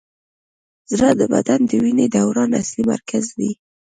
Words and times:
زړه 0.91 1.09
د 1.19 1.21
بدن 1.33 1.59
د 1.69 1.71
وینې 1.83 2.07
دوران 2.15 2.49
اصلي 2.61 2.83
مرکز 2.93 3.25
دی. 3.39 3.51